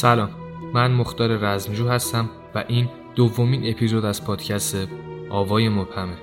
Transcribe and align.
سلام 0.00 0.30
من 0.74 0.90
مختار 0.90 1.36
رزمجو 1.36 1.88
هستم 1.88 2.30
و 2.54 2.64
این 2.68 2.88
دومین 3.14 3.70
اپیزود 3.70 4.04
از 4.04 4.24
پادکست 4.24 4.88
آوای 5.30 5.68
مبهمه. 5.68 6.16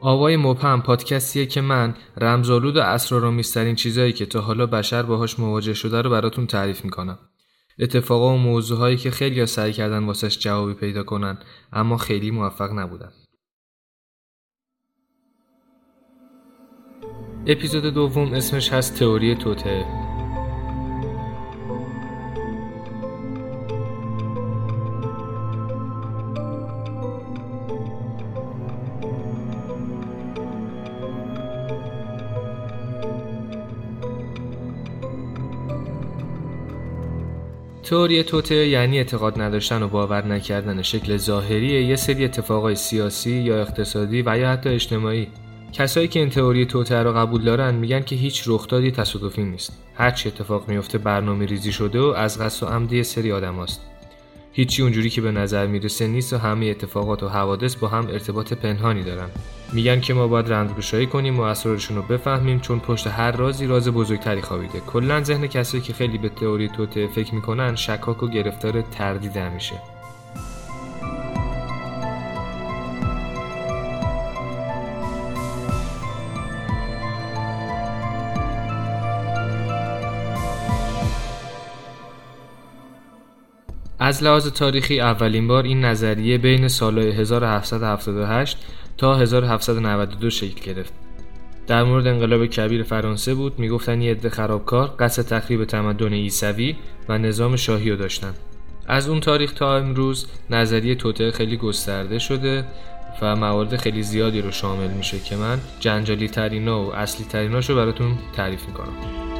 آوای 0.00 0.36
مبهم 0.36 0.82
پادکستیه 0.82 1.46
که 1.46 1.60
من 1.60 1.94
رمزالود 2.16 2.76
و 2.76 2.80
اسرارآمیزترین 2.80 3.74
چیزهایی 3.74 4.12
که 4.12 4.26
تا 4.26 4.40
حالا 4.40 4.66
بشر 4.66 5.02
باهاش 5.02 5.38
مواجه 5.38 5.74
شده 5.74 6.02
رو 6.02 6.10
براتون 6.10 6.46
تعریف 6.46 6.84
می‌کنم. 6.84 7.18
اتفاقا 7.78 8.34
و 8.34 8.38
موضوعهایی 8.38 8.96
که 8.96 9.10
خیلی 9.10 9.46
سعی 9.46 9.72
کردن 9.72 10.04
واسش 10.04 10.38
جوابی 10.38 10.74
پیدا 10.74 11.02
کنن 11.02 11.38
اما 11.72 11.96
خیلی 11.96 12.30
موفق 12.30 12.72
نبودن. 12.72 13.12
اپیزود 17.46 17.84
دوم 17.94 18.32
اسمش 18.32 18.72
هست 18.72 18.98
تئوری 18.98 19.34
توته. 19.34 20.05
تئوری 37.86 38.22
توته 38.22 38.54
یعنی 38.54 38.98
اعتقاد 38.98 39.40
نداشتن 39.40 39.82
و 39.82 39.88
باور 39.88 40.26
نکردن 40.26 40.82
شکل 40.82 41.16
ظاهری 41.16 41.84
یه 41.84 41.96
سری 41.96 42.24
اتفاقای 42.24 42.74
سیاسی 42.74 43.30
یا 43.30 43.60
اقتصادی 43.60 44.22
و 44.26 44.38
یا 44.38 44.50
حتی 44.50 44.68
اجتماعی. 44.68 45.28
کسایی 45.72 46.08
که 46.08 46.20
این 46.20 46.30
تئوری 46.30 46.66
توته 46.66 47.02
رو 47.02 47.12
قبول 47.12 47.42
دارن 47.42 47.74
میگن 47.74 48.00
که 48.00 48.16
هیچ 48.16 48.42
رخدادی 48.46 48.90
تصادفی 48.90 49.44
نیست. 49.44 49.82
هر 49.94 50.10
چی 50.10 50.28
اتفاق 50.28 50.68
میفته 50.68 50.98
برنامه 50.98 51.46
ریزی 51.46 51.72
شده 51.72 52.00
و 52.00 52.04
از 52.04 52.40
قصد 52.40 52.66
و 52.66 52.66
عمد 52.66 52.92
یه 52.92 53.02
سری 53.02 53.32
آدم 53.32 53.54
هست. 53.54 53.80
هیچی 54.52 54.82
اونجوری 54.82 55.10
که 55.10 55.20
به 55.20 55.32
نظر 55.32 55.66
می‌رسه 55.66 56.06
نیست 56.06 56.32
و 56.32 56.38
همه 56.38 56.66
اتفاقات 56.66 57.22
و 57.22 57.28
حوادث 57.28 57.76
با 57.76 57.88
هم 57.88 58.06
ارتباط 58.06 58.52
پنهانی 58.52 59.02
دارن. 59.02 59.28
میگن 59.72 60.00
که 60.00 60.14
ما 60.14 60.28
باید 60.28 60.52
رندگشایی 60.52 61.06
کنیم 61.06 61.40
و 61.40 61.42
اسرارشون 61.42 61.96
رو 61.96 62.02
بفهمیم 62.02 62.60
چون 62.60 62.80
پشت 62.80 63.06
هر 63.06 63.32
رازی 63.32 63.66
راز 63.66 63.88
بزرگتری 63.88 64.42
خوابیده. 64.42 64.80
کلا 64.80 65.22
ذهن 65.22 65.46
کسایی 65.46 65.82
که 65.82 65.92
خیلی 65.92 66.18
به 66.18 66.28
تئوری 66.28 66.68
توته 66.68 67.06
فکر 67.06 67.34
می‌کنن 67.34 67.76
شکاک 67.76 68.22
و 68.22 68.28
گرفتار 68.28 68.82
تردید 68.82 69.38
میشه. 69.38 69.74
از 83.98 84.22
لحاظ 84.22 84.48
تاریخی 84.48 85.00
اولین 85.00 85.48
بار 85.48 85.64
این 85.64 85.84
نظریه 85.84 86.38
بین 86.38 86.68
سالهای 86.68 87.10
1778 87.10 88.66
تا 88.98 89.16
1792 89.16 90.30
شکل 90.30 90.72
گرفت. 90.72 90.92
در 91.66 91.82
مورد 91.82 92.06
انقلاب 92.06 92.46
کبیر 92.46 92.82
فرانسه 92.82 93.34
بود 93.34 93.58
می‌گفتن 93.58 94.02
یه 94.02 94.10
عده 94.10 94.30
خرابکار 94.30 94.94
قصد 94.98 95.22
تخریب 95.22 95.64
تمدن 95.64 96.12
عیسوی 96.12 96.76
و 97.08 97.18
نظام 97.18 97.56
شاهی 97.56 97.90
رو 97.90 97.96
داشتن. 97.96 98.34
از 98.86 99.08
اون 99.08 99.20
تاریخ 99.20 99.52
تا 99.52 99.76
امروز 99.76 100.26
نظریه 100.50 100.94
توته 100.94 101.30
خیلی 101.30 101.56
گسترده 101.56 102.18
شده 102.18 102.64
و 103.22 103.36
موارد 103.36 103.76
خیلی 103.76 104.02
زیادی 104.02 104.40
رو 104.40 104.50
شامل 104.50 104.90
میشه 104.90 105.18
که 105.18 105.36
من 105.36 105.58
جنجالی 105.80 106.28
ترینا 106.28 106.84
و 106.84 106.94
اصلی 106.94 107.26
تریناشو 107.26 107.76
براتون 107.76 108.18
تعریف 108.36 108.66
می‌کنم. 108.66 109.35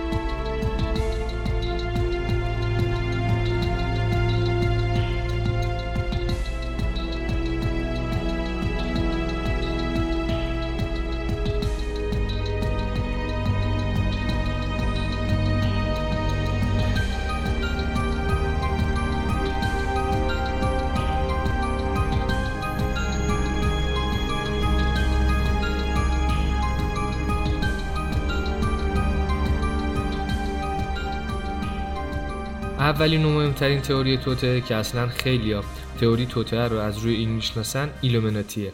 اولین 32.86 33.24
و 33.24 33.30
مهمترین 33.30 33.80
تئوری 33.80 34.16
توته 34.16 34.60
که 34.60 34.74
اصلا 34.74 35.06
خیلی 35.06 35.56
تئوری 36.00 36.26
توته 36.26 36.68
رو 36.68 36.76
از 36.76 36.98
روی 36.98 37.14
این 37.14 37.28
می‌شناسن 37.28 37.90
ایلومناتیه. 38.00 38.72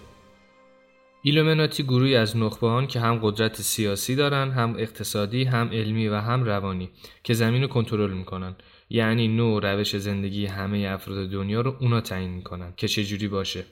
ایلومناتی 1.22 1.82
گروهی 1.82 2.16
از 2.16 2.36
نخبهان 2.36 2.86
که 2.86 3.00
هم 3.00 3.18
قدرت 3.22 3.60
سیاسی 3.60 4.16
دارن 4.16 4.50
هم 4.50 4.74
اقتصادی 4.78 5.44
هم 5.44 5.68
علمی 5.68 6.08
و 6.08 6.14
هم 6.14 6.44
روانی 6.44 6.90
که 7.24 7.34
زمین 7.34 7.62
رو 7.62 7.68
کنترل 7.68 8.12
می‌کنن. 8.12 8.56
یعنی 8.90 9.28
نوع 9.28 9.72
روش 9.72 9.96
زندگی 9.96 10.46
همه 10.46 10.88
افراد 10.88 11.30
دنیا 11.30 11.60
رو 11.60 11.76
اونا 11.80 12.00
تعیین 12.00 12.30
می‌کنن 12.30 12.72
که 12.76 12.88
چه 12.88 13.04
جوری 13.04 13.28
باشه. 13.28 13.64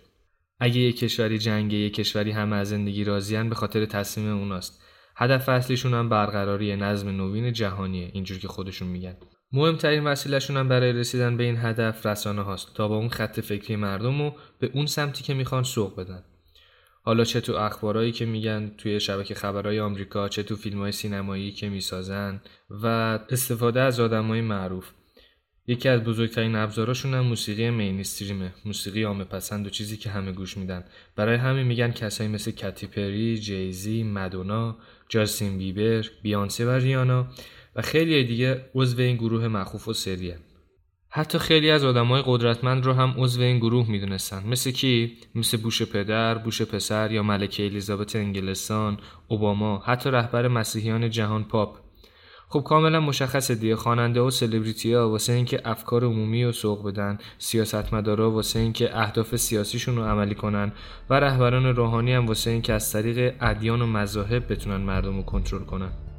اگه 0.60 0.80
یک 0.80 0.98
کشوری 0.98 1.38
جنگه 1.38 1.78
یک 1.78 1.94
کشوری 1.94 2.30
همه 2.30 2.56
از 2.56 2.68
زندگی 2.68 3.04
راضیان 3.04 3.48
به 3.48 3.54
خاطر 3.54 3.84
تصمیم 3.84 4.38
اوناست. 4.38 4.82
هدف 5.16 5.48
اصلیشون 5.48 5.94
هم 5.94 6.08
برقراری 6.08 6.76
نظم 6.76 7.08
نوین 7.08 7.52
جهانیه 7.52 8.10
اینجور 8.12 8.38
که 8.38 8.48
خودشون 8.48 8.88
میگن. 8.88 9.16
مهمترین 9.52 10.04
وسیلهشون 10.04 10.56
هم 10.56 10.68
برای 10.68 10.92
رسیدن 10.92 11.36
به 11.36 11.44
این 11.44 11.56
هدف 11.58 12.06
رسانه 12.06 12.42
هاست 12.42 12.74
تا 12.74 12.88
با 12.88 12.96
اون 12.96 13.08
خط 13.08 13.40
فکری 13.40 13.76
مردم 13.76 14.22
رو 14.22 14.34
به 14.58 14.70
اون 14.74 14.86
سمتی 14.86 15.24
که 15.24 15.34
می‌خوان 15.34 15.62
سوق 15.62 16.00
بدن. 16.00 16.24
حالا 17.02 17.24
چه 17.24 17.40
تو 17.40 17.54
اخبارایی 17.54 18.12
که 18.12 18.26
میگن 18.26 18.72
توی 18.78 19.00
شبکه 19.00 19.34
خبرهای 19.34 19.80
آمریکا 19.80 20.28
چه 20.28 20.42
تو 20.42 20.56
فیلم 20.56 20.78
های 20.78 20.92
سینمایی 20.92 21.52
که 21.52 21.68
می‌سازن 21.68 22.40
و 22.70 22.86
استفاده 23.30 23.80
از 23.80 24.00
آدمای 24.00 24.40
معروف. 24.40 24.90
یکی 25.66 25.88
از 25.88 26.00
بزرگترین 26.00 26.56
ابزاراشون 26.56 27.14
هم 27.14 27.20
موسیقی 27.20 27.70
مینستریمه 27.70 28.52
موسیقی 28.64 29.02
عامه 29.02 29.24
پسند 29.24 29.66
و 29.66 29.70
چیزی 29.70 29.96
که 29.96 30.10
همه 30.10 30.32
گوش 30.32 30.56
میدن. 30.56 30.84
برای 31.16 31.36
همین 31.36 31.66
میگن 31.66 31.90
کسایی 31.90 32.30
مثل 32.30 32.50
کتی 32.50 32.86
پری، 32.86 33.38
جیزی، 33.38 34.02
مدونا، 34.02 34.76
جاستین 35.08 35.58
بیبر، 35.58 36.06
بیانسه 36.22 36.66
و 36.66 36.70
ریانا 36.70 37.28
و 37.76 37.82
خیلی 37.82 38.24
دیگه 38.24 38.64
عضو 38.74 39.02
این 39.02 39.16
گروه 39.16 39.48
مخوف 39.48 39.88
و 39.88 39.92
سریه. 39.92 40.38
حتی 41.12 41.38
خیلی 41.38 41.70
از 41.70 41.84
آدمای 41.84 42.22
قدرتمند 42.26 42.84
رو 42.84 42.92
هم 42.92 43.14
عضو 43.16 43.40
این 43.40 43.58
گروه 43.58 43.90
می‌دونستن. 43.90 44.46
مثل 44.46 44.70
کی؟ 44.70 45.16
مثل 45.34 45.56
بوش 45.56 45.82
پدر 45.82 46.38
بوش 46.38 46.62
پسر 46.62 47.12
یا 47.12 47.22
ملکه 47.22 47.66
الیزابت 47.66 48.16
انگلستان 48.16 48.98
اوباما 49.28 49.78
حتی 49.78 50.10
رهبر 50.10 50.48
مسیحیان 50.48 51.10
جهان 51.10 51.44
پاپ. 51.44 51.78
خب 52.48 52.60
کاملا 52.60 53.00
مشخصه 53.00 53.54
دیگه 53.54 53.76
خواننده 53.76 54.20
و 54.20 54.30
سلبریتی 54.30 54.94
ها 54.94 55.10
واسه 55.10 55.32
اینکه 55.32 55.60
افکار 55.64 56.04
عمومی 56.04 56.44
رو 56.44 56.52
سوق 56.52 56.86
بدن 56.86 57.18
سیاستمدارا 57.38 58.30
واسه 58.30 58.58
اینکه 58.58 58.98
اهداف 58.98 59.36
سیاسیشون 59.36 59.96
رو 59.96 60.02
عملی 60.02 60.34
کنن 60.34 60.72
و 61.10 61.14
رهبران 61.14 61.66
روحانی 61.66 62.12
هم 62.12 62.26
واسه 62.26 62.50
اینکه 62.50 62.72
از 62.72 62.92
طریق 62.92 63.34
ادیان 63.40 63.82
و 63.82 63.86
مذاهب 63.86 64.52
بتونن 64.52 64.76
مردم 64.76 65.16
رو 65.16 65.22
کنترل 65.22 65.64
کنن. 65.64 66.09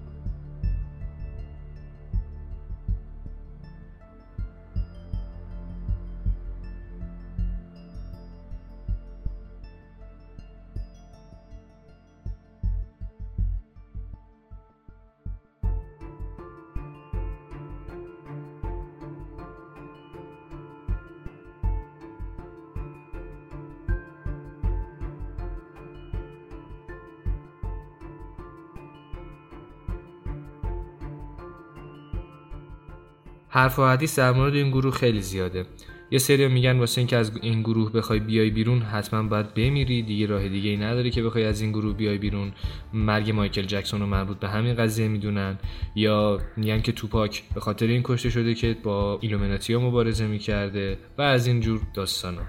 حرف 33.54 33.80
و 33.80 33.86
حدیث 33.86 34.20
در 34.20 34.32
مورد 34.32 34.56
این 34.56 34.70
گروه 34.70 34.94
خیلی 34.94 35.22
زیاده. 35.22 35.66
یه 36.12 36.20
سری 36.20 36.48
میگن 36.48 36.80
واسه 36.80 37.02
اینکه 37.02 37.18
از 37.18 37.32
این 37.42 37.62
گروه 37.62 37.92
بخوای 37.92 38.20
بیای 38.20 38.50
بیرون 38.50 38.82
حتما 38.82 39.24
باید 39.24 39.54
بمیری. 39.54 40.02
دیگه 40.02 40.26
راه 40.26 40.48
دیگه 40.48 40.70
ای 40.70 40.78
نداری 40.78 41.12
که 41.12 41.24
بخوای 41.24 41.46
از 41.46 41.62
این 41.62 41.72
گروه 41.72 41.94
بیای 41.94 42.18
بیرون. 42.18 42.52
مرگ 42.94 43.32
مایکل 43.32 43.62
جکسون 43.62 44.00
رو 44.00 44.06
مربوط 44.06 44.40
به 44.40 44.50
همین 44.50 44.74
قضیه 44.74 45.08
می‌دونن. 45.08 45.60
یا 45.96 46.40
میگن 46.58 46.82
که 46.82 46.92
توپاک 46.92 47.44
به 47.54 47.60
خاطر 47.60 47.88
این 47.88 48.02
کشته 48.04 48.30
شده 48.30 48.54
که 48.54 48.78
با 48.84 49.20
ایلومیناتیا 49.22 49.80
مبارزه 49.80 50.28
می‌کرده 50.28 50.98
و 51.18 51.22
از 51.22 51.48
این 51.48 51.60
جور 51.60 51.82
داستانا 51.94 52.42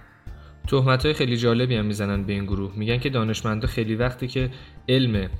تهمت 0.68 1.04
های 1.04 1.14
خیلی 1.14 1.36
جالبی 1.36 1.74
هم 1.74 1.84
می‌زنن 1.84 2.22
به 2.22 2.32
این 2.32 2.44
گروه. 2.44 2.72
میگن 2.76 2.98
که 2.98 3.10
دانشمندا 3.10 3.68
خیلی 3.68 3.94
وقتی 3.94 4.26
که 4.26 4.50
علم 4.88 5.30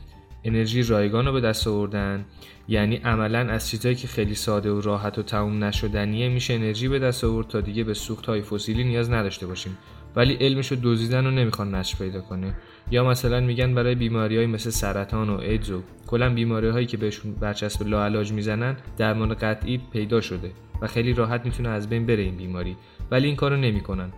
انرژی 0.44 0.82
رایگان 0.82 1.26
رو 1.26 1.32
به 1.32 1.40
دست 1.40 1.68
آوردن. 1.68 2.24
یعنی 2.68 2.96
عملا 2.96 3.38
از 3.38 3.70
چیزهایی 3.70 3.96
که 3.96 4.08
خیلی 4.08 4.34
ساده 4.34 4.70
و 4.70 4.80
راحت 4.80 5.18
و 5.18 5.22
تموم 5.22 5.64
نشدنیه 5.64 6.28
میشه 6.28 6.54
انرژی 6.54 6.88
به 6.88 6.98
دست 6.98 7.24
آورد 7.24 7.48
تا 7.48 7.60
دیگه 7.60 7.84
به 7.84 7.94
سوخت 7.94 8.26
های 8.26 8.42
فسیلی 8.42 8.84
نیاز 8.84 9.10
نداشته 9.10 9.46
باشیم. 9.46 9.78
ولی 10.16 10.34
علمش 10.34 10.72
رو 10.72 10.78
دزدیدن 10.82 11.26
و 11.26 11.30
نمی‌خوان 11.30 11.74
نشر 11.74 11.98
پیدا 11.98 12.20
کنه. 12.20 12.54
یا 12.90 13.04
مثلا 13.04 13.40
میگن 13.40 13.74
برای 13.74 13.94
بیماری 13.94 14.36
های 14.36 14.46
مثل 14.46 14.70
سرطان 14.70 15.30
و 15.30 15.38
ایدز 15.40 15.70
و 15.70 15.82
کلا 16.06 16.34
بیماری 16.34 16.68
هایی 16.68 16.86
که 16.86 16.96
بهشون 16.96 17.34
برچسب 17.34 17.86
لاعلاج 17.86 18.32
می‌زنن 18.32 18.76
درمان 18.98 19.34
قطعی 19.34 19.80
پیدا 19.92 20.20
شده 20.20 20.50
و 20.82 20.86
خیلی 20.86 21.12
راحت 21.12 21.44
می‌تونه 21.44 21.68
از 21.68 21.88
بین 21.88 22.06
بره 22.06 22.22
این 22.22 22.36
بیماری. 22.36 22.76
ولی 23.10 23.26
این 23.26 23.36
کارو 23.36 23.56
نمی‌کنن. 23.56 24.12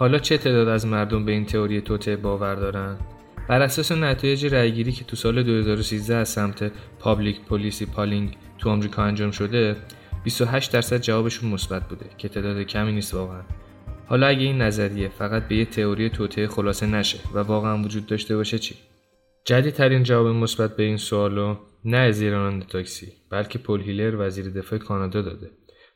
حالا 0.00 0.18
چه 0.18 0.38
تعداد 0.38 0.68
از 0.68 0.86
مردم 0.86 1.24
به 1.24 1.32
این 1.32 1.44
تئوری 1.44 1.80
توطئه 1.80 2.16
باور 2.16 2.54
دارن؟ 2.54 2.96
بر 3.48 3.62
اساس 3.62 3.92
نتایج 3.92 4.46
رأیگیری 4.46 4.92
که 4.92 5.04
تو 5.04 5.16
سال 5.16 5.42
2013 5.42 6.14
از 6.14 6.28
سمت 6.28 6.72
Public 6.98 7.40
Policy 7.40 7.86
Polling 7.86 8.36
تو 8.58 8.70
آمریکا 8.70 9.02
انجام 9.02 9.30
شده 9.30 9.76
28 10.24 10.72
درصد 10.72 11.00
جوابشون 11.00 11.50
مثبت 11.50 11.88
بوده 11.88 12.06
که 12.18 12.28
تعداد 12.28 12.62
کمی 12.62 12.92
نیست 12.92 13.14
واقعا. 13.14 13.42
حالا 14.06 14.26
اگه 14.26 14.40
این 14.40 14.62
نظریه 14.62 15.08
فقط 15.08 15.48
به 15.48 15.56
یه 15.56 15.64
تئوری 15.64 16.10
توطئه 16.10 16.48
خلاصه 16.48 16.86
نشه 16.86 17.18
و 17.34 17.38
واقعا 17.38 17.82
وجود 17.82 18.06
داشته 18.06 18.36
باشه 18.36 18.58
چی؟ 18.58 18.74
جدیدترین 19.44 20.02
جواب 20.02 20.26
مثبت 20.26 20.76
به 20.76 20.82
این 20.82 20.96
سوالو 20.96 21.56
نه 21.84 22.10
یه 22.10 22.26
راننده 22.26 22.66
تاکسی 22.66 23.12
بلکه 23.30 23.58
پل 23.58 23.80
هلیر 23.80 24.16
وزیر 24.18 24.50
دفاع 24.50 24.78
کانادا 24.78 25.22
داده. 25.22 25.50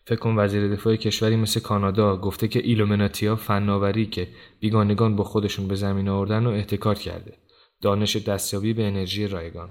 فکر 0.07 0.19
کن 0.19 0.39
وزیر 0.39 0.69
دفاع 0.69 0.97
کشوری 0.97 1.37
مثل 1.37 1.61
کانادا 1.61 2.17
گفته 2.17 2.49
که 2.49 2.59
ایلومناتیا 2.59 3.37
فناوری 3.37 4.07
که 4.07 4.29
بیگانگان 4.61 5.17
با 5.17 5.25
خودشون 5.25 5.69
به 5.69 5.75
زمین 5.75 6.09
آوردن 6.09 6.47
و 6.47 6.51
احتکار 6.51 6.95
کرده. 6.95 7.33
دانش 7.81 8.17
دستیابی 8.17 8.73
به 8.73 8.87
انرژی 8.87 9.27
رایگان. 9.27 9.71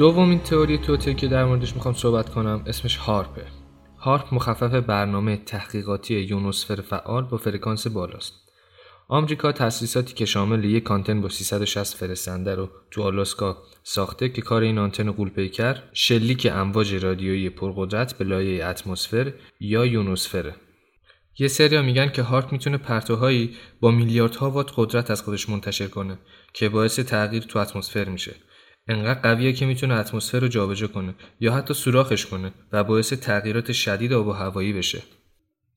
دومین 0.00 0.38
تئوری 0.38 0.78
توطئه 0.78 1.14
که 1.14 1.28
در 1.28 1.44
موردش 1.44 1.74
می‌خوام 1.74 1.94
صحبت 1.94 2.28
کنم 2.28 2.62
اسمش 2.66 2.96
هارپه 2.96 3.44
هارپ 3.98 4.34
مخفف 4.34 4.74
برنامه 4.74 5.36
تحقیقاتی 5.36 6.14
یونوسفر 6.14 6.74
فعال 6.74 7.24
با 7.24 7.36
فرکانس 7.36 7.86
بالاست. 7.86 8.32
آمریکا 9.08 9.52
تأسیساتی 9.52 10.14
که 10.14 10.24
شامل 10.24 10.64
یک 10.64 10.82
آنتن 10.82 11.20
با 11.20 11.28
360 11.28 11.96
فرستنده 11.96 12.54
رو 12.54 12.68
تو 12.90 13.02
آلاسکا 13.02 13.56
ساخته 13.82 14.28
که 14.28 14.42
کار 14.42 14.62
این 14.62 14.78
آنتن 14.78 15.10
غولپیکر 15.10 15.76
شلیک 15.92 16.48
امواج 16.52 16.94
رادیویی 16.94 17.50
پرقدرت 17.50 18.18
به 18.18 18.24
لایه 18.24 18.66
اتمسفر 18.66 19.32
یا 19.60 19.86
یونوسفره 19.86 20.54
یه 21.38 21.48
سریا 21.48 21.82
میگن 21.82 22.08
که 22.08 22.22
هارپ 22.22 22.52
می‌تونه 22.52 22.76
پرتوهایی 22.76 23.56
با 23.80 23.90
میلیاردها 23.90 24.50
وات 24.50 24.72
قدرت 24.76 25.10
از 25.10 25.22
خودش 25.22 25.48
منتشر 25.48 25.88
کنه 25.88 26.18
که 26.52 26.68
باعث 26.68 27.00
تغییر 27.00 27.42
تو 27.42 27.58
اتمسفر 27.58 28.04
میشه. 28.08 28.34
انقدر 28.88 29.20
قویه 29.20 29.52
که 29.52 29.66
می‌تونه 29.66 29.94
اتمسفر 29.94 30.40
رو 30.40 30.48
جابجا 30.48 30.86
کنه 30.86 31.14
یا 31.40 31.54
حتی 31.54 31.74
سوراخش 31.74 32.26
کنه 32.26 32.52
و 32.72 32.84
باعث 32.84 33.12
تغییرات 33.12 33.72
شدید 33.72 34.12
آب 34.12 34.26
و 34.26 34.32
هوایی 34.32 34.72
بشه. 34.72 35.02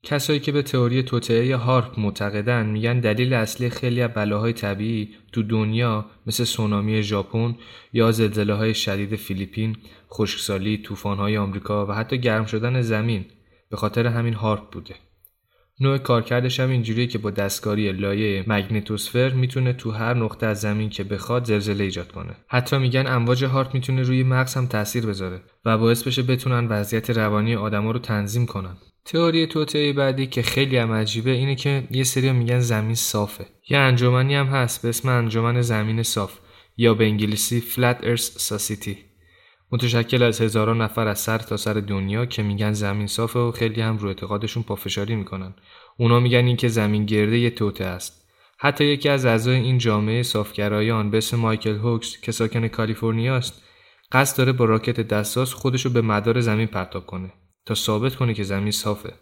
کسایی 0.04 0.40
که 0.40 0.52
به 0.52 0.62
تئوری 0.62 1.04
یا 1.30 1.58
هارپ 1.58 2.00
معتقدن 2.00 2.66
میگن 2.66 3.00
دلیل 3.00 3.34
اصلی 3.34 3.70
خیلی 3.70 4.02
از 4.02 4.12
بلاهای 4.14 4.54
طبیعی 4.54 5.10
تو 5.32 5.44
دنیا 5.44 6.06
مثل 6.28 6.44
سونامی 6.44 7.04
ژاپن 7.04 7.56
یا 7.94 8.12
زلزله 8.12 8.54
های 8.54 8.74
شدید 8.74 9.16
فیلیپین، 9.16 9.78
خشکسالی، 10.12 10.78
طوفان‌های 10.78 11.38
آمریکا 11.38 11.86
و 11.86 11.92
حتی 11.92 12.18
گرم 12.18 12.46
شدن 12.46 12.82
زمین 12.82 13.26
به 13.70 13.78
خاطر 13.78 14.08
همین 14.08 14.34
هارپ 14.34 14.70
بوده. 14.70 14.96
نوع 15.80 15.98
کارکردش 15.98 16.60
هم 16.60 16.70
اینجوریه 16.70 17.08
که 17.08 17.18
با 17.18 17.32
دستکاری 17.32 17.92
لایه 17.92 18.44
مگنتوسفر 18.48 19.30
می‌تونه 19.30 19.74
تو 19.74 19.92
هر 19.92 20.14
نقطه 20.14 20.46
از 20.46 20.62
زمین 20.62 20.90
که 20.90 21.04
بخواد 21.04 21.46
زلزله 21.46 21.84
ایجاد 21.84 22.12
کنه. 22.12 22.36
حتی 22.48 22.78
میگن 22.78 23.08
امواج 23.08 23.44
هارت 23.44 23.74
می‌تونه 23.76 24.02
روی 24.02 24.24
مغز 24.24 24.54
هم 24.54 24.68
تاثیر 24.68 25.06
بذاره 25.06 25.42
و 25.66 25.78
باعث 25.78 26.04
بشه 26.04 26.24
بتونن 26.24 26.68
وضعیت 26.68 27.10
روانی 27.10 27.56
آدما 27.56 27.92
رو 27.92 28.00
تنظیم 28.00 28.46
کنن. 28.46 28.78
تئوری 29.06 29.48
توطئه 29.48 29.94
بعدی 29.94 30.28
که 30.28 30.42
خیلی 30.42 30.78
هم 30.78 30.92
عجیبه 30.92 31.32
اینه 31.32 31.56
که 31.56 31.88
یه 31.92 32.04
سری 32.04 32.32
میگن 32.32 32.60
زمین 32.60 32.96
صافه. 32.96 33.46
یه 33.70 33.78
انجمنی 33.78 34.36
هم 34.36 34.46
هست 34.46 34.82
به 34.82 34.90
اسم 34.90 35.10
انجمن 35.10 35.62
زمین 35.62 36.04
صاف 36.04 36.40
یا 36.78 36.94
به 36.94 37.06
انگلیسی 37.06 37.62
Flat 37.62 38.04
Earth 38.04 38.40
Society. 38.40 39.13
متشکل 39.74 40.24
از 40.24 40.42
هزاران 40.42 40.82
نفر 40.82 41.08
از 41.08 41.20
سر 41.20 41.38
تا 41.38 41.58
سر 41.58 41.74
دنیا 41.74 42.26
که 42.26 42.44
میگن 42.44 42.74
زمین 42.74 43.08
صافه 43.08 43.40
و 43.40 43.52
خیلی 43.52 43.82
هم 43.82 43.98
رو 43.98 44.08
اعتقادشون 44.08 44.64
پافشاری 44.64 45.16
می‌کنن. 45.16 45.54
اونا 45.98 46.20
میگن 46.20 46.46
این 46.46 46.56
که 46.56 46.68
زمین 46.68 47.06
گرده 47.06 47.40
یه 47.40 47.50
توطئه 47.50 47.86
است. 47.86 48.28
حتی 48.60 48.86
یکی 48.86 49.10
از 49.10 49.26
اعضای 49.26 49.56
این 49.56 49.78
جامعه 49.78 50.24
صافگرایان 50.24 51.12
به 51.12 51.18
اسم 51.18 51.38
مایکل 51.38 51.76
هیوز 51.76 52.22
که 52.22 52.32
ساکن 52.32 52.68
کالیفرنیا 52.68 53.36
است 53.36 53.64
قصد 54.12 54.38
داره 54.38 54.52
با 54.52 54.66
راکت 54.66 55.00
دست‌ساز 55.00 55.54
خودشو 55.54 55.90
به 55.90 56.02
مدار 56.02 56.40
زمین 56.40 56.68
پرتاب 56.68 57.06
کنه 57.06 57.34
تا 57.66 57.74
ثابت 57.74 58.16
کنه 58.16 58.34
که 58.34 58.44
زمین 58.44 58.72
صافه. 58.72 59.14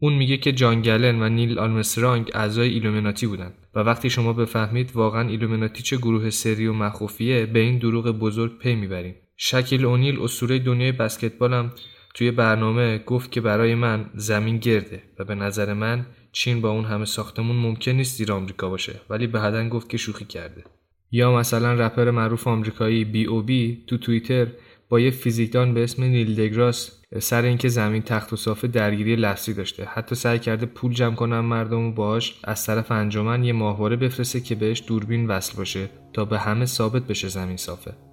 اون 0.00 0.12
میگه 0.14 0.36
که 0.36 0.52
جان 0.52 0.82
گلن 0.82 1.22
و 1.22 1.28
نیل 1.28 1.58
آرمسترانگ 1.58 2.30
اعضای 2.34 2.68
ایلومیناتی 2.68 3.26
بودن 3.26 3.54
و 3.74 3.80
وقتی 3.80 4.10
شما 4.10 4.32
بفهمید 4.32 4.90
واقعا 4.94 5.28
ایلومیناتی 5.28 5.82
چه 5.82 5.96
گروه 5.96 6.30
سری 6.30 6.66
و 6.66 6.72
مخوفیه 6.72 7.46
به 7.46 7.58
این 7.58 7.78
دروغ 7.78 8.10
بزرگ 8.10 8.58
پی 8.58 8.74
می‌بریم. 8.74 9.14
شکیل 9.40 9.84
اونیل 9.84 10.20
اسطوره 10.20 10.58
دنیای 10.58 10.92
بسکتبالم 10.92 11.72
توی 12.14 12.30
برنامه 12.30 12.98
گفت 12.98 13.32
که 13.32 13.40
برای 13.40 13.74
من 13.74 14.10
زمین 14.14 14.58
گرده 14.58 15.02
و 15.18 15.24
به 15.24 15.34
نظر 15.34 15.74
من 15.74 16.06
چین 16.32 16.60
با 16.60 16.70
اون 16.70 16.84
همه 16.84 17.04
ساختمون 17.04 17.56
ممکن 17.56 17.92
نیست 17.92 18.16
زیر 18.16 18.32
آمریکا 18.32 18.68
باشه 18.68 19.00
ولی 19.10 19.26
حدن 19.26 19.68
گفت 19.68 19.88
که 19.88 19.96
شوخی 19.96 20.24
کرده. 20.24 20.64
یا 21.10 21.36
مثلا 21.36 21.74
رپر 21.74 22.10
معروف 22.10 22.46
آمریکایی 22.46 23.04
بی 23.04 23.24
او 23.24 23.42
بی 23.42 23.84
تو 23.86 23.98
توییتر 23.98 24.46
با 24.88 25.00
یه 25.00 25.10
فیزیکدان 25.10 25.74
به 25.74 25.84
اسم 25.84 26.04
نیل 26.04 26.34
دگراس 26.34 27.02
سر 27.18 27.42
اینکه 27.42 27.68
زمین 27.68 28.02
تخت 28.02 28.32
و 28.32 28.36
صافه 28.36 28.68
درگیری 28.68 29.16
لفظی 29.16 29.54
داشته. 29.54 29.84
حتی 29.84 30.14
سعی 30.14 30.38
کرده 30.38 30.66
پول 30.66 30.92
جمع 30.92 31.14
کنن 31.14 31.40
مردم 31.40 31.86
و 31.86 31.92
باهاش 31.92 32.40
از 32.44 32.66
طرف 32.66 32.92
انجمن 32.92 33.44
یه 33.44 33.52
ماهواره 33.52 33.96
بفرسته 33.96 34.40
که 34.40 34.54
بهش 34.54 34.82
دوربین 34.86 35.26
وصل 35.26 35.56
باشه 35.56 35.88
تا 36.12 36.24
به 36.24 36.38
همه 36.38 36.66
ثابت 36.66 37.02
بشه 37.02 37.28
زمین 37.28 37.56
صافه. 37.56 38.07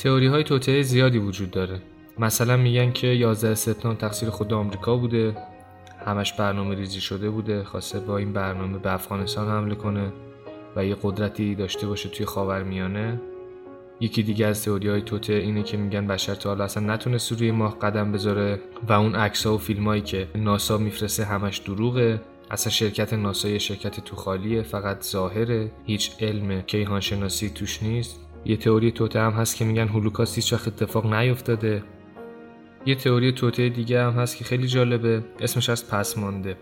تئوری 0.00 0.26
های 0.26 0.44
توطعه 0.44 0.82
زیادی 0.82 1.18
وجود 1.18 1.50
داره. 1.50 1.80
مثلا 2.18 2.56
میگن 2.56 2.92
که 2.92 3.06
11 3.06 3.54
سپتامبر 3.54 4.00
تقصیر 4.00 4.30
خود 4.30 4.52
آمریکا 4.52 4.96
بوده 4.96 5.36
همش 6.06 6.32
برنامه 6.32 6.74
ریزی 6.74 7.00
شده 7.00 7.30
بوده 7.30 7.64
خواسته 7.64 8.00
با 8.00 8.18
این 8.18 8.32
برنامه 8.32 8.78
به 8.78 8.92
افغانستان 8.92 9.48
حمله 9.48 9.74
کنه 9.74 10.12
و 10.76 10.84
یه 10.84 10.96
قدرتی 11.02 11.54
داشته 11.54 11.86
باشه 11.86 12.08
توی 12.08 12.26
خاورمیانه. 12.26 13.20
یکی 14.00 14.22
دیگه 14.22 14.46
از 14.46 14.64
تئوری 14.64 14.88
های 14.88 15.02
توته 15.02 15.32
اینه 15.32 15.62
که 15.62 15.76
میگن 15.76 16.06
بشر 16.06 16.34
تا 16.34 16.48
حالا 16.48 16.64
اصلا 16.64 16.94
نتونست 16.94 17.32
روی 17.32 17.50
ماه 17.50 17.78
قدم 17.78 18.12
بذاره 18.12 18.60
و 18.88 18.92
اون 18.92 19.14
عکس 19.14 19.46
و 19.46 19.58
فیلمایی 19.58 20.02
که 20.02 20.28
ناسا 20.34 20.78
میفرسته 20.78 21.24
همش 21.24 21.58
دروغه. 21.58 22.20
اصلا 22.50 22.70
شرکت 22.72 23.12
ناسا 23.12 23.48
یه 23.48 23.58
شرکت 23.58 24.00
تو 24.00 24.16
خالیه 24.16 24.62
فقط 24.62 25.02
ظاهره 25.02 25.72
هیچ 25.84 26.12
علم 26.20 26.60
کیهان 26.60 27.00
شناسی 27.00 27.50
توش 27.50 27.82
نیست. 27.82 28.29
یه 28.44 28.56
تئوری 28.56 28.90
توته 28.90 29.20
هم 29.20 29.32
هست 29.32 29.56
که 29.56 29.64
میگن 29.64 29.88
هولوکاست 29.88 30.36
هیچ 30.36 30.52
اتفاق 30.52 31.14
نیفتاده. 31.14 31.82
یه 32.86 32.94
تئوری 32.94 33.32
توته 33.32 33.68
دیگه 33.68 34.02
هم 34.02 34.12
هست 34.12 34.36
که 34.36 34.44
خیلی 34.44 34.66
جالبه 34.66 35.22
اسمش 35.40 35.68
از 35.68 35.90
پس 35.90 36.18
مانده. 36.18 36.56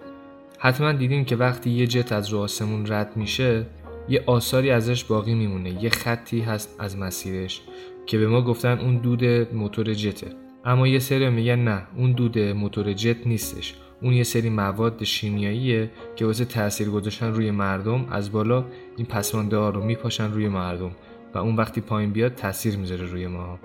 حتما 0.59 0.93
دیدین 0.93 1.25
که 1.25 1.37
وقتی 1.37 1.71
یه 1.71 1.87
جت 1.87 2.13
از 2.13 2.29
رو 2.29 2.39
آسمون 2.39 2.87
رد 2.87 3.17
میشه 3.17 3.67
یه 4.09 4.25
آثاری 4.27 4.71
ازش 4.71 5.05
باقی 5.05 5.35
میمونه 5.35 5.83
یه 5.85 5.91
خطی 5.91 6.41
هست 6.41 6.77
از 6.79 6.99
مسیرش 6.99 7.63
که 8.07 8.19
به 8.19 8.29
ما 8.29 8.43
گفتن 8.43 8.79
اون 8.79 8.97
دود 8.97 9.25
موتور 9.55 9.95
جته. 9.95 10.27
اما 10.65 10.89
یه 10.89 10.99
سری 10.99 11.31
میگن 11.31 11.59
نه 11.59 11.83
اون 11.97 12.13
دود 12.13 12.39
موتور 12.39 12.93
جت 12.93 13.27
نیستش. 13.27 13.75
اون 14.03 14.13
یه 14.13 14.23
سری 14.23 14.51
مواد 14.51 15.05
شیمیاییه 15.05 15.91
که 16.17 16.27
واسه 16.27 16.45
تاثیر 16.45 16.91
گذاشتن 16.91 17.33
روی 17.33 17.51
مردم 17.51 18.07
از 18.11 18.33
بالا 18.33 18.65
این 18.97 19.07
پسمانده 19.07 19.57
ها 19.57 19.71
رو 19.71 19.85
میپاشن 19.85 20.33
روی 20.33 20.49
مردم. 20.49 20.91
و 21.35 21.39
اون 21.39 21.57
وقتی 21.57 21.81
پایین 21.81 22.11
بیاد 22.11 22.35
تاثیر 22.35 22.77
می‌ذاره 22.77 23.07
روی 23.07 23.27
ما. 23.27 23.59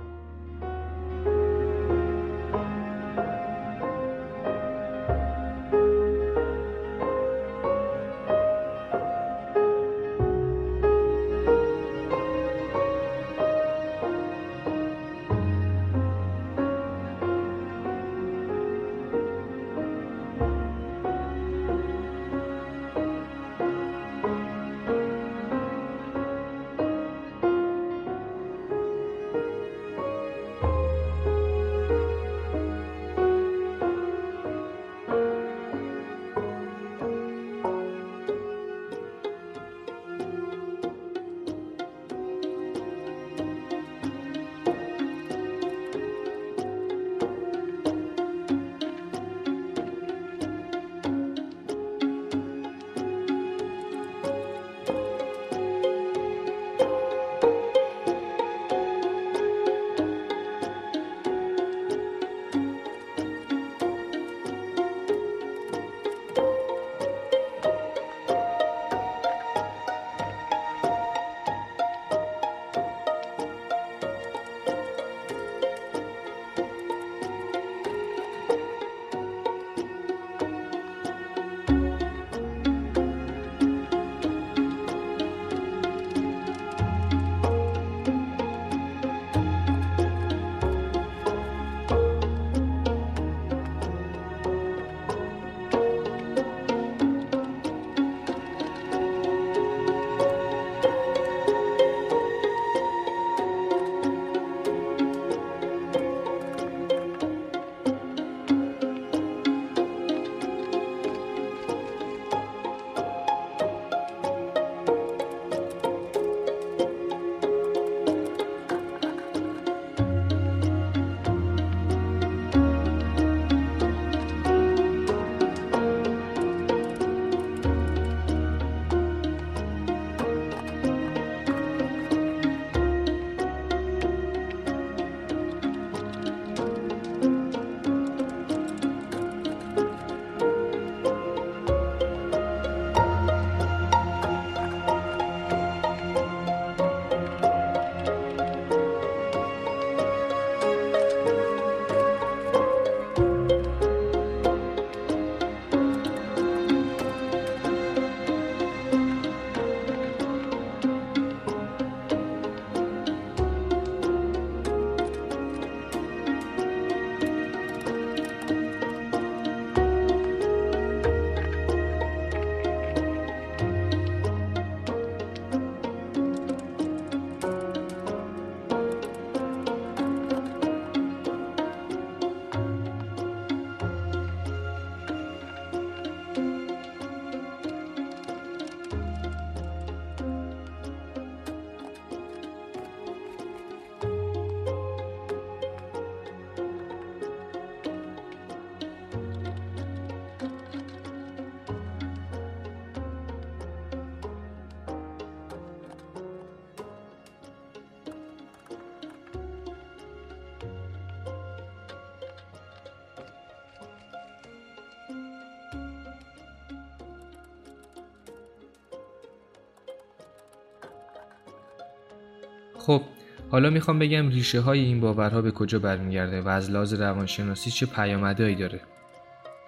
خب 222.86 223.02
حالا 223.50 223.70
می‌خوام 223.70 224.00
بگم 224.00 224.30
ریشه 224.30 224.60
های 224.60 224.80
این 224.80 225.00
باورها 225.00 225.42
به 225.42 225.52
کجا 225.52 225.80
برمیگرده 225.80 226.42
و 226.42 226.48
از 226.48 226.72
لحاظ 226.72 226.94
روانشناسی 226.94 227.72
چه 227.72 227.86
پیامدهایی 227.86 228.56
داره؟ 228.56 228.82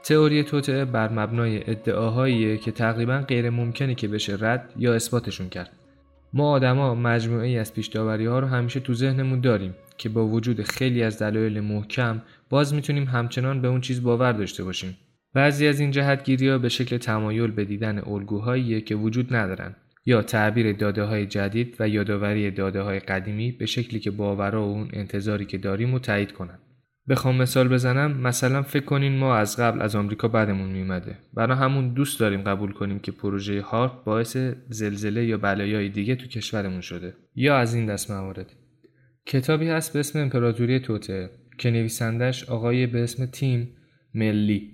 تئوری 0.03 0.43
توطعه 0.43 0.85
بر 0.85 1.09
مبنای 1.11 1.69
ادعاهاییه 1.71 2.57
که 2.57 2.71
تقریبا 2.71 3.17
غیر 3.17 3.49
ممکنه 3.49 3.95
که 3.95 4.07
بشه 4.07 4.37
رد 4.39 4.73
یا 4.77 4.93
اثباتشون 4.93 5.49
کرد. 5.49 5.71
ما 6.33 6.51
آدما 6.51 6.95
مجموعه 6.95 7.47
ای 7.47 7.57
از 7.57 7.73
پیش 7.73 7.95
ها 7.95 8.15
رو 8.15 8.47
همیشه 8.47 8.79
تو 8.79 8.93
ذهنمون 8.93 9.41
داریم 9.41 9.75
که 9.97 10.09
با 10.09 10.27
وجود 10.27 10.61
خیلی 10.61 11.03
از 11.03 11.19
دلایل 11.19 11.59
محکم 11.59 12.21
باز 12.49 12.73
می‌تونیم 12.73 13.03
همچنان 13.03 13.61
به 13.61 13.67
اون 13.67 13.81
چیز 13.81 14.03
باور 14.03 14.31
داشته 14.31 14.63
باشیم. 14.63 14.97
بعضی 15.33 15.67
از 15.67 15.79
این 15.79 15.91
جهتگیری 15.91 16.49
ها 16.49 16.57
به 16.57 16.69
شکل 16.69 16.97
تمایل 16.97 17.51
به 17.51 17.65
دیدن 17.65 18.01
الگوهایی 18.07 18.81
که 18.81 18.95
وجود 18.95 19.35
ندارن. 19.35 19.75
یا 20.05 20.21
تعبیر 20.21 20.73
داده 20.73 21.03
های 21.03 21.25
جدید 21.25 21.75
و 21.79 21.89
یادآوری 21.89 22.51
داده 22.51 22.81
های 22.81 22.99
قدیمی 22.99 23.51
به 23.51 23.65
شکلی 23.65 23.99
که 23.99 24.11
باورا 24.11 24.67
و 24.67 24.71
اون 24.71 24.89
انتظاری 24.93 25.45
که 25.45 25.57
داریم 25.57 25.93
رو 25.93 25.99
تایید 25.99 26.31
کنن. 26.31 26.59
بخوام 27.09 27.35
مثال 27.35 27.67
بزنم 27.67 28.17
مثلا 28.17 28.61
فکر 28.61 28.85
کنین 28.85 29.17
ما 29.17 29.35
از 29.35 29.57
قبل 29.59 29.81
از 29.81 29.95
آمریکا 29.95 30.27
بدمون 30.27 30.69
میومده 30.69 31.17
برای 31.33 31.57
همون 31.57 31.93
دوست 31.93 32.19
داریم 32.19 32.41
قبول 32.41 32.71
کنیم 32.71 32.99
که 32.99 33.11
پروژه 33.11 33.61
هارت 33.61 33.91
باعث 34.05 34.37
زلزله 34.69 35.25
یا 35.25 35.37
بلایای 35.37 35.89
دیگه 35.89 36.15
تو 36.15 36.27
کشورمون 36.27 36.81
شده. 36.81 37.13
یا 37.35 37.57
از 37.57 37.73
این 37.73 37.85
دست 37.85 38.11
موارد. 38.11 38.53
کتابی 39.25 39.67
هست 39.67 39.93
به 39.93 39.99
اسم 39.99 40.19
امپراتوری 40.19 40.79
توته 40.79 41.29
که 41.57 41.71
نویسندش 41.71 42.49
آقای 42.49 42.87
به 42.87 43.03
اسم 43.03 43.25
تیم 43.25 43.75
ملی. 44.13 44.71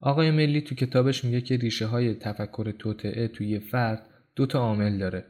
آقای 0.00 0.30
ملی 0.30 0.60
تو 0.60 0.74
کتابش 0.74 1.24
میگه 1.24 1.40
که 1.40 1.56
ریشه 1.56 1.86
های 1.86 2.14
تفکر 2.14 2.70
توطعه 2.70 3.28
توی 3.28 3.60
فرد 3.60 4.06
دو 4.36 4.46
تا 4.46 4.58
عامل 4.58 4.98
داره. 4.98 5.24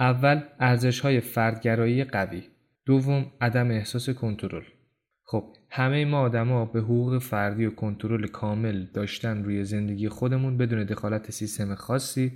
اول 0.00 0.42
ارزش 0.60 1.00
های 1.00 1.20
فردگرایی 1.20 2.04
قوی. 2.04 2.42
دوم 2.86 3.32
عدم 3.40 3.70
احساس 3.70 4.10
کنترل. 4.10 4.62
خب 5.24 5.44
همه 5.70 6.04
ما 6.04 6.20
آدما 6.20 6.64
به 6.64 6.80
حقوق 6.80 7.18
فردی 7.18 7.66
و 7.66 7.70
کنترل 7.70 8.26
کامل 8.26 8.86
داشتن 8.94 9.44
روی 9.44 9.64
زندگی 9.64 10.08
خودمون 10.08 10.58
بدون 10.58 10.84
دخالت 10.84 11.30
سیستم 11.30 11.74
خاصی 11.74 12.32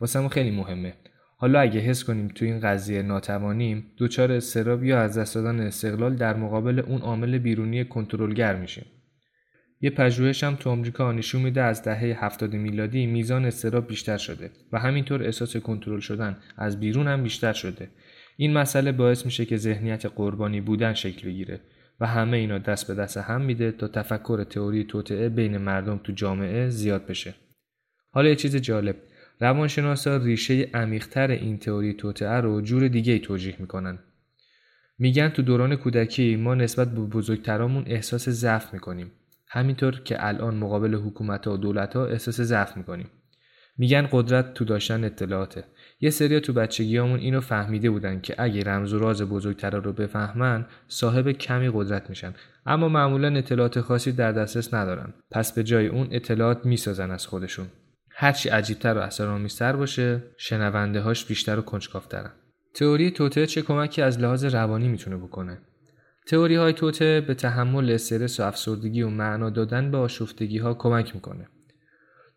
واسمون 0.00 0.28
خیلی 0.28 0.50
مهمه. 0.50 0.94
حالا 1.36 1.60
اگه 1.60 1.80
حس 1.80 2.04
کنیم 2.04 2.28
تو 2.28 2.44
این 2.44 2.60
قضیه 2.60 3.02
ناتوانیم 3.02 3.92
دچار 3.98 4.32
استراب 4.32 4.84
یا 4.84 5.00
از 5.00 5.18
دست 5.18 5.34
دادن 5.34 5.60
استقلال 5.60 6.16
در 6.16 6.36
مقابل 6.36 6.78
اون 6.78 7.00
عامل 7.00 7.38
بیرونی 7.38 7.84
کنترلگر 7.84 8.56
میشیم. 8.56 8.84
یه 9.84 9.90
پژوهش 9.90 10.44
هم 10.44 10.54
تو 10.54 10.70
آمریکا 10.70 11.12
نشون 11.12 11.42
میده 11.42 11.62
از 11.62 11.82
دهه 11.82 12.24
70 12.24 12.54
میلادی 12.54 13.06
میزان 13.06 13.44
استراب 13.44 13.86
بیشتر 13.86 14.16
شده 14.16 14.50
و 14.72 14.78
همینطور 14.78 15.22
احساس 15.22 15.56
کنترل 15.56 16.00
شدن 16.00 16.36
از 16.56 16.80
بیرون 16.80 17.08
هم 17.08 17.22
بیشتر 17.22 17.52
شده. 17.52 17.88
این 18.36 18.52
مسئله 18.52 18.92
باعث 18.92 19.24
میشه 19.26 19.44
که 19.44 19.56
ذهنیت 19.56 20.06
قربانی 20.06 20.60
بودن 20.60 20.94
شکل 20.94 21.28
بگیره 21.28 21.60
و 22.00 22.06
همه 22.06 22.36
اینا 22.36 22.58
دست 22.58 22.88
به 22.88 22.94
دست 22.94 23.16
هم 23.16 23.40
میده 23.40 23.72
تا 23.72 23.88
تفکر 23.88 24.44
تئوری 24.44 24.84
توطعه 24.84 25.28
بین 25.28 25.56
مردم 25.56 26.00
تو 26.04 26.12
جامعه 26.12 26.68
زیاد 26.68 27.06
بشه. 27.06 27.34
حالا 28.10 28.28
یه 28.28 28.36
چیز 28.36 28.56
جالب. 28.56 28.96
روانشناسا 29.40 30.16
ریشه 30.16 30.70
عمیقتر 30.74 31.30
این 31.30 31.58
تئوری 31.58 31.94
توطعه 31.94 32.40
رو 32.40 32.60
جور 32.60 32.88
دیگه 32.88 33.12
ای 33.12 33.18
توجیه 33.18 33.56
می‌کنن. 33.58 33.98
میگن 34.98 35.28
تو 35.28 35.42
دوران 35.42 35.76
کودکی 35.76 36.36
ما 36.36 36.54
نسبت 36.54 36.94
به 36.94 37.00
بزرگترامون 37.00 37.84
احساس 37.86 38.28
ضعف 38.28 38.74
می‌کنیم. 38.74 39.10
همینطور 39.54 40.00
که 40.00 40.26
الان 40.26 40.54
مقابل 40.54 40.94
حکومت 40.94 41.46
و 41.46 41.56
دولت 41.56 41.96
ها 41.96 42.06
احساس 42.06 42.40
ضعف 42.40 42.76
می‌کنیم. 42.76 43.10
میگن 43.78 44.08
قدرت 44.12 44.54
تو 44.54 44.64
داشتن 44.64 45.04
اطلاعاته. 45.04 45.64
یه 46.00 46.10
سری 46.10 46.40
تو 46.40 46.52
بچگیامون 46.52 47.18
اینو 47.18 47.40
فهمیده 47.40 47.90
بودن 47.90 48.20
که 48.20 48.34
اگه 48.38 48.62
رمز 48.62 48.92
و 48.92 48.98
راز 48.98 49.22
بزرگتر 49.22 49.70
رو 49.70 49.92
بفهمن 49.92 50.66
صاحب 50.88 51.32
کمی 51.32 51.70
قدرت 51.74 52.10
میشن. 52.10 52.34
اما 52.66 52.88
معمولا 52.88 53.36
اطلاعات 53.36 53.80
خاصی 53.80 54.12
در 54.12 54.32
دسترس 54.32 54.74
ندارن. 54.74 55.14
پس 55.30 55.52
به 55.52 55.62
جای 55.62 55.86
اون 55.86 56.08
اطلاعات 56.10 56.66
می‌سازن 56.66 57.10
از 57.10 57.26
خودشون. 57.26 57.66
هرچی 58.10 58.48
عجیبتر 58.48 58.94
و 58.94 58.98
اسرارآمیزتر 58.98 59.76
باشه 59.76 60.22
شنونده 60.36 61.00
هاش 61.00 61.24
بیشتر 61.24 61.58
و 61.58 61.62
کنجکاوترن. 61.62 62.30
تئوری 62.74 63.10
توته 63.10 63.46
چه 63.46 63.62
کمکی 63.62 64.02
از 64.02 64.18
لحاظ 64.18 64.44
روانی 64.44 64.88
می‌تونه 64.88 65.16
بکنه؟ 65.16 65.58
تئوری 66.26 66.54
های 66.54 66.72
توته 66.72 67.24
به 67.26 67.34
تحمل 67.34 67.90
استرس 67.90 68.40
و 68.40 68.42
افسردگی 68.42 69.02
و 69.02 69.08
معنا 69.08 69.50
دادن 69.50 69.90
به 69.90 69.96
آشفتگی 69.96 70.58
ها 70.58 70.74
کمک 70.74 71.14
می‌کنه. 71.14 71.48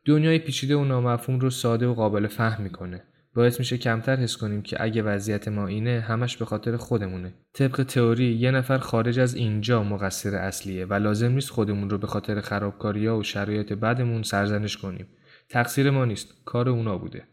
دنیای 0.06 0.39
پیچیده 0.39 0.76
و 0.76 0.86
نامفهوم 0.86 1.39
رو 1.39 1.50
ساده 1.50 1.88
و 1.88 1.93
قابل 1.93 2.28
فهم 2.28 2.63
می‌کنه. 2.63 3.04
باعث 3.36 3.60
میشه 3.60 3.78
کمتر 3.78 4.15
حس 4.15 4.38
کنیم 4.38 4.62
که 4.62 4.84
اگه 4.84 5.02
وضعیت 5.02 5.47
ما 5.47 5.67
اینه 5.67 6.00
همش 6.08 6.38
به 6.38 6.45
خاطر 6.45 6.78
خودمونه. 6.78 7.34
طبق 7.54 7.84
تئوری 7.84 8.34
یه 8.34 8.52
نفر 8.52 8.78
خارج 8.78 9.19
از 9.19 9.36
اینجا 9.36 9.84
مقصر 9.84 10.36
اصلیه 10.36 10.86
و 10.86 10.93
لازم 10.93 11.32
نیست 11.32 11.50
خودمون 11.50 11.89
رو 11.89 11.97
به 11.97 12.08
خاطر 12.08 12.41
خرابکاری 12.41 13.08
و 13.08 13.23
شرایط 13.23 13.73
بدمون 13.73 14.23
سرزنش 14.23 14.78
کنیم. 14.78 15.08
تقصیر 15.50 15.89
ما 15.89 16.06
نیست، 16.06 16.34
کار 16.45 16.69
اونا 16.69 16.97
بوده. 16.97 17.23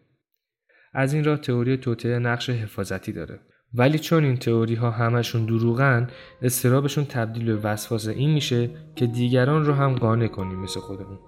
از 0.93 1.15
این 1.15 1.25
راه 1.25 1.39
تئوری 1.39 1.77
توته 1.77 2.19
نقش 2.19 2.51
حفاظتی 2.51 3.13
داره. 3.13 3.41
ولی 3.75 3.99
چون 3.99 4.25
این 4.25 4.37
تئوری 4.37 4.75
ها 4.75 4.91
همشون 4.91 5.47
دروغن 5.47 6.09
استرابشون 6.43 7.05
تبدیل 7.05 7.45
به 7.45 7.57
وسواس 7.57 8.09
این 8.09 8.31
میشه 8.31 8.71
که 8.97 9.07
دیگران 9.07 9.65
رو 9.65 9.73
هم 9.73 9.95
قانع 9.95 10.27
کنیم 10.27 10.61
مثل 10.61 10.81
خودمون. 10.81 11.19